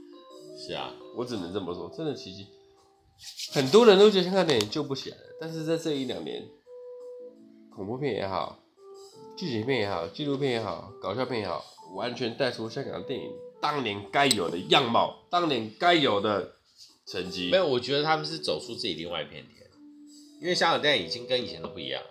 [1.15, 2.47] 我只能这么说，真的奇迹。
[3.53, 6.47] 很多人都觉得香港电影救不起来了，但是在这一两年，
[7.75, 8.59] 恐怖片也好，
[9.35, 11.63] 剧情片也好，纪录片也好，搞笑片也好，
[11.95, 13.29] 完全带出香港电影
[13.59, 16.55] 当年该有的样貌，当年该有的
[17.05, 17.49] 成绩。
[17.51, 19.69] 没有，我觉得他们是走出自己另外一片天，
[20.39, 22.01] 因为香港电影已经跟以前都不一样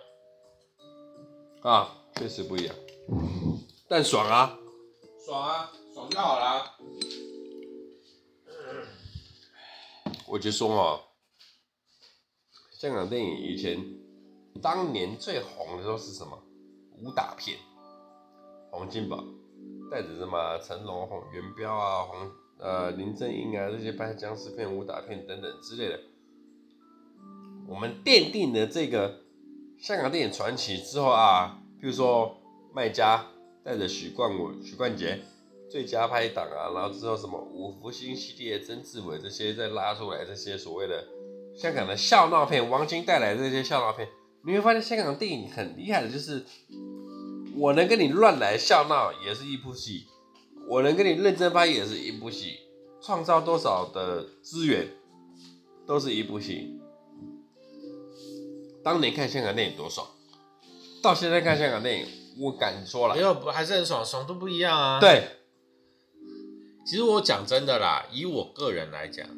[1.63, 2.75] 了啊，确实不一样，
[3.87, 4.59] 但爽啊，
[5.25, 6.77] 爽啊，爽就好啦。
[10.29, 10.99] 我就说嘛，
[12.71, 13.83] 香港电影以前
[14.61, 16.37] 当年最红的时候是什么？
[17.01, 17.57] 武打片，
[18.69, 19.23] 洪金宝
[19.89, 25.99] 带着什么成龙、洪元彪啊、洪呃林正英啊这些拍僵尸片、武打片等等之类的，
[27.67, 29.21] 我们奠定了这个
[29.79, 32.37] 香港电影传奇之后啊，比如说
[32.71, 33.25] 麦家
[33.63, 35.23] 带着许冠文、许冠杰
[35.69, 41.05] 最佳拍档啊，然后之后什么五福星系列、曾志伟这些再拉出来这些所谓的
[41.55, 44.07] 香港的笑闹片，王晶带来的这些笑闹片。
[44.45, 46.45] 你会发现香港电影很厉害的，就是
[47.55, 50.05] 我能跟你乱来笑闹也是一部戏，
[50.67, 52.57] 我能跟你认真拍也是一部戏，
[53.01, 54.87] 创造多少的资源
[55.85, 56.79] 都是一部戏。
[58.81, 60.07] 当年看香港电影多爽，
[61.03, 62.07] 到现在看香港电影，
[62.39, 65.01] 我敢说了，没有还是很爽，爽度不一样啊。
[65.01, 65.27] 对，
[66.89, 69.29] 其实我讲真的啦，以我个人来讲，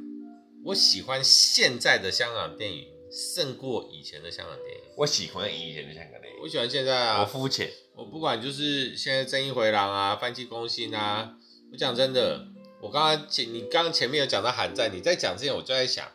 [0.63, 2.87] 我喜欢现在的香港电影。
[3.11, 7.19] 胜过以前的香港电影，我喜欢以前的香港电影，我喜欢现在啊。
[7.19, 11.35] 我肤浅，我不管就是现在正义回廊啊，饭戏攻心啊。
[11.73, 12.47] 我讲真的，
[12.79, 16.07] 我刚刚前你刚刚前面有讲到寒战，你在讲之前我就在想，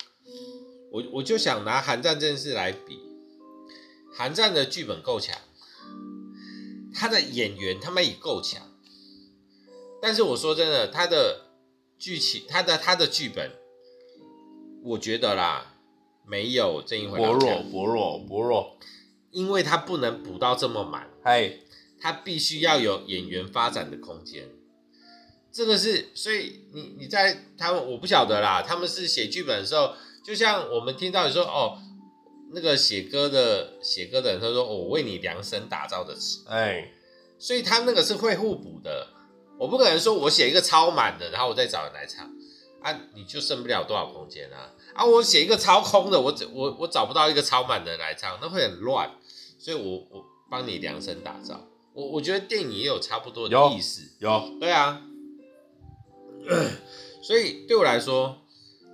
[0.91, 2.99] 我我就想拿寒战这件事来比，
[4.11, 5.39] 寒战的剧本够强，
[6.95, 8.63] 他的演员他们也够强，
[10.01, 11.47] 但是我说真的，他的
[11.99, 13.53] 剧情，他的他的剧本，
[14.83, 15.73] 我觉得啦。
[16.29, 18.77] 没有正义回廊薄弱，薄弱，薄弱，
[19.31, 21.61] 因为他不能补到这么满，哎，
[22.01, 24.49] 他必须要有演员发展的空间。
[25.53, 28.61] 这个是，所以你你在他们，我不晓得啦。
[28.61, 31.79] 他们是写剧本的时候，就像我们听到你说哦，
[32.53, 36.91] 那个写歌的写歌的人，他说我为你量身打造的词，哎，
[37.39, 39.13] 所以他那个是会互补的。
[39.59, 42.31] 我不可能说我写一个超满的，然后我再找人来唱。
[42.83, 44.71] 啊，你就剩不了多少空间啊！
[44.95, 49.11] 啊，我写一个超空的，我我我找不到一个超满的来唱，那会很乱。
[49.59, 51.67] 所以我我帮你量身打造。
[51.95, 54.03] 我我觉得电影也有差不多的意思。
[54.21, 55.03] 有，有对啊。
[57.23, 58.43] 所以对我来说，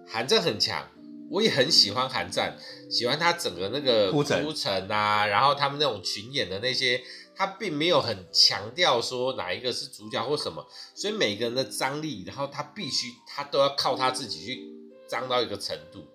[0.07, 0.89] 寒战很强，
[1.31, 2.57] 我也很喜欢寒战，
[2.89, 7.03] 喜欢他整个那个铺陈啊，然后他们那种群演的那些。
[7.43, 14.65] 他并没有很强调说哪一个是主角或什么，所以每个人的张力，然后他必须他都要靠他自己去
[15.09, 16.07] 张到一个程度，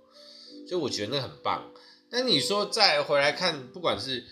[0.65, 1.69] 所以我觉得那很棒。
[2.11, 4.23] 那你说再回来看，不管是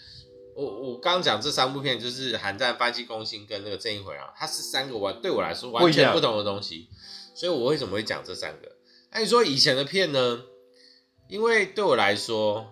[0.56, 6.88] 我我刚刚讲这三部片，就是《寒战》《饭戏攻心》跟那个《正义回廊》，它是三个完对我来说完全不同的东西，
[7.36, 8.72] 所以我为什么会讲这三个？
[9.12, 10.44] 那你说以前的片呢？
[11.28, 12.68] 因为对我来说，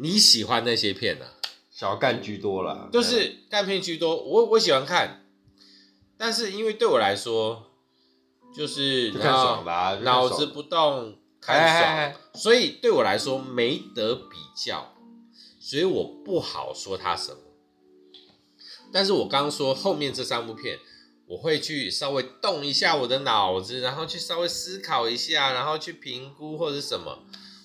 [0.00, 1.34] 你喜欢那些片呢、啊？
[1.80, 4.14] 小干居多啦，就是干片居多。
[4.14, 5.24] 我我喜欢看，
[6.18, 7.70] 但是因为对我来说，
[8.54, 14.94] 就是看爽吧，脑子不动看爽，所以对我来说没得比较，
[15.58, 17.38] 所以我不好说他什么。
[18.92, 20.78] 但是我刚刚说后面这三部片，
[21.28, 27.20] 我会去稍微动一下我的脑子，然后去稍微思考一下，然后去评估或者什么。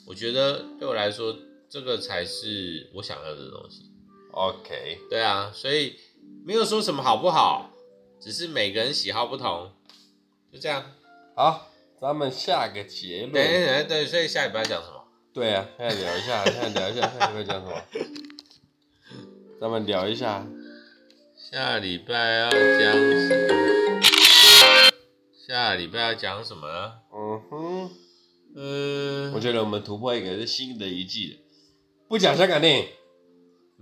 [0.07, 1.35] 我觉得对我来说，
[1.67, 3.91] 这个才是我想要的东西。
[4.35, 5.95] OK，对啊，所以
[6.45, 7.71] 没有说什么好不好，
[8.19, 9.71] 只是每个人喜好不同，
[10.51, 10.91] 就这样。
[11.37, 11.69] 好，
[12.01, 13.31] 咱们下个结论。
[13.31, 15.05] 对对对，所以下礼拜要讲什么？
[15.33, 17.81] 对啊，现在聊一下，现在聊一下，下礼拜讲什么？
[19.61, 20.45] 咱们聊一下，
[21.37, 22.59] 下礼拜要讲
[22.91, 24.81] 什么？
[25.47, 26.67] 下礼拜要讲什么？
[27.13, 27.89] 嗯哼，
[28.57, 31.39] 嗯，我觉得我们突破一个是新的一季，
[32.09, 32.87] 不讲香港电影。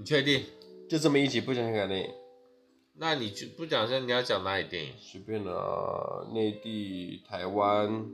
[0.03, 0.43] 你确定？
[0.89, 2.09] 就这么一集不讲香港电影？
[2.97, 4.91] 那你就不讲，现你要讲哪里电影？
[4.99, 7.89] 随便啦，内地、台湾、《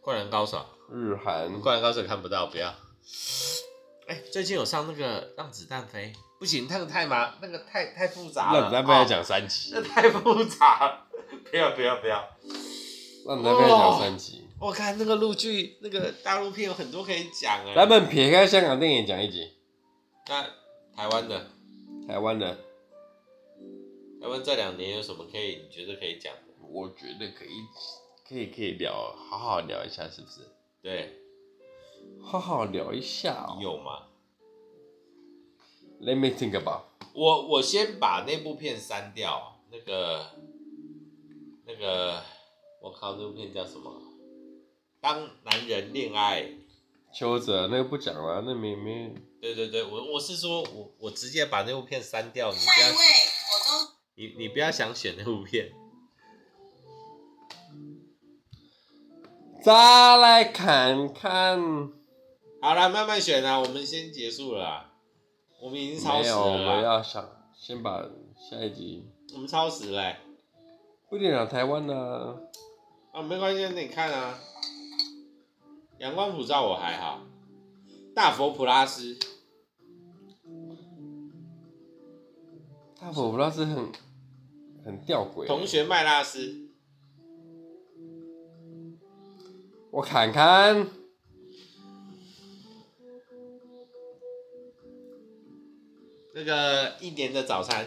[0.00, 0.64] 灌篮高手》、
[0.94, 2.68] 日韩，《灌篮高手》看不到，不要。
[4.06, 8.60] 哎、欸，最近有上那个《让子弹飞》，不行，那个太麻，那个太太复杂了。
[8.70, 11.08] 让子弹飞要讲三集，那太复杂，
[11.50, 12.24] 不要不要不要。
[13.26, 14.46] 让子弹飞要讲三集。
[14.60, 17.74] 我看那个陆剧，那个大陆片有很多可以讲哎。
[17.74, 19.50] 咱们撇开香港电影讲一集。
[20.28, 20.46] 那。
[20.96, 21.50] 台湾的，
[22.06, 22.54] 台湾的，
[24.20, 25.62] 台湾这两年有什么可以？
[25.62, 26.54] 你觉得可以讲的？
[26.70, 27.66] 我觉得可以，
[28.28, 30.42] 可以可以聊，好好聊一下，是不是？
[30.80, 31.20] 对，
[32.22, 33.56] 好好聊一下，哦。
[33.58, 34.06] 你有吗
[36.00, 36.82] ？Let me think about.
[37.12, 40.26] 我我先把那部片删掉，那个
[41.66, 42.22] 那个，
[42.80, 44.00] 我靠，那部片叫什么？
[45.00, 46.48] 当男人恋爱。
[47.12, 49.12] 邱泽那个不讲了，那没没。
[49.44, 52.88] 对对对，我我是说我我直接把那部片删掉，你不要，
[54.14, 55.70] 你你不要想选那部片。
[59.62, 61.60] 再来看看，
[62.62, 64.90] 好了，慢慢选啊，我们先结束了，
[65.60, 66.56] 我们已经超时了。
[66.56, 68.00] 没有，我要想先把
[68.38, 69.06] 下一集。
[69.34, 70.20] 我们超时嘞，
[71.10, 72.34] 不一定讲台湾呢。
[73.12, 74.38] 啊，没关系，那你看啊。
[75.98, 77.20] 阳光普照我还好，
[78.14, 79.18] 大佛普拉斯，
[83.04, 83.92] 大佛普拉斯很
[84.82, 85.46] 很吊诡。
[85.46, 86.70] 同学麦拉斯，
[89.90, 90.86] 我看看，
[96.32, 97.86] 那个一年的早餐，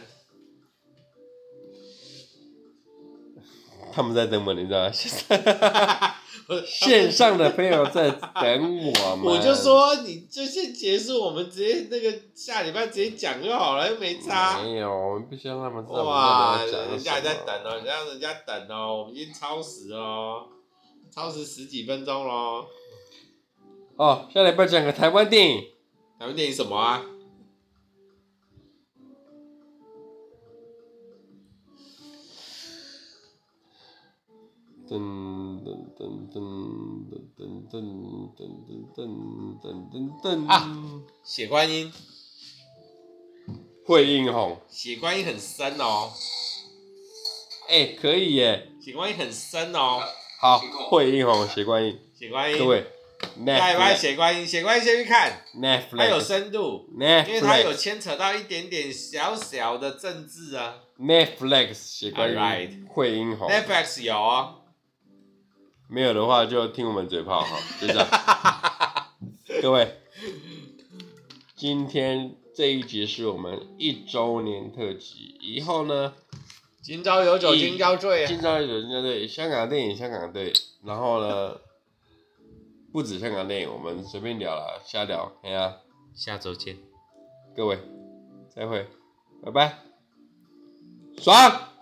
[3.91, 4.91] 他们在等我，你知道吗？
[6.65, 14.61] 线上的朋友在等我们， 我就说你就先结束，我们直接那个下礼拜直接讲就好了，又没差。
[14.61, 16.03] 没有，我们必须让他们知道。
[16.03, 20.47] 哇，人家还在等哦，你让人家等哦，我们已经超时哦，
[21.11, 22.65] 超时十几分钟喽。
[23.95, 25.63] 哦，下礼拜讲个台湾电影。
[26.19, 27.03] 台湾电影什么啊？
[34.89, 36.39] 噔噔噔噔
[37.35, 37.75] 噔噔噔
[38.95, 39.01] 噔
[39.59, 41.03] 噔噔噔啊！
[41.25, 41.91] 血观音，
[43.85, 46.13] 惠英红，血观音很深哦。
[47.67, 48.69] 哎，可以耶！
[48.81, 49.99] 血观音很深哦。
[50.39, 50.59] 好，
[50.89, 52.85] 惠英红，血观音，血观音，各位，
[53.45, 60.75] 下礼拜血观音，血观音先去看，Netflix 它有深度，因为它有牵扯到一点点小小的政治啊。
[60.97, 64.61] Netflix 血观音，惠英红，Netflix 有哦。
[65.89, 68.07] 没有的话就听我们嘴炮哈， 就这样。
[69.61, 69.97] 各位，
[71.55, 76.13] 今天这一集是我们一周年特辑，以后呢，
[76.81, 80.51] 今朝有酒今朝醉，今朝有酒今朝醉，香港电影香港队，
[80.83, 81.57] 然后呢，
[82.91, 85.77] 不止香港电影，我们随便聊了，瞎聊，哎呀，
[86.13, 86.77] 下周见，
[87.55, 87.79] 各位，
[88.53, 88.87] 再会，
[89.41, 89.79] 拜拜，
[91.17, 91.76] 爽。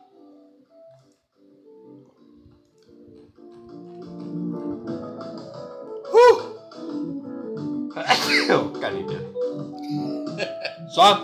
[8.49, 9.19] 我干你娘！
[10.93, 11.19] 爽！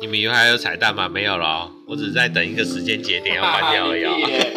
[0.00, 1.08] 你们以为还有彩蛋吗？
[1.08, 4.04] 没有了，我只是在等一个时间节点要关掉而已。